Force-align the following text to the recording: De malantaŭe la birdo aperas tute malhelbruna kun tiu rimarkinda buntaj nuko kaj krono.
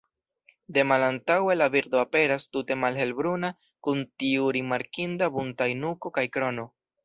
De 0.77 0.83
malantaŭe 0.91 1.57
la 1.57 1.67
birdo 1.75 1.99
aperas 2.05 2.49
tute 2.57 2.79
malhelbruna 2.85 3.53
kun 3.89 4.03
tiu 4.25 4.51
rimarkinda 4.59 5.33
buntaj 5.39 5.73
nuko 5.87 6.17
kaj 6.21 6.29
krono. 6.39 6.71